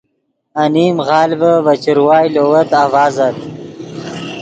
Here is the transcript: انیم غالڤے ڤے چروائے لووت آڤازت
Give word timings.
انیم 0.61 0.95
غالڤے 1.07 1.53
ڤے 1.65 1.73
چروائے 1.83 2.27
لووت 2.35 2.71
آڤازت 2.83 3.35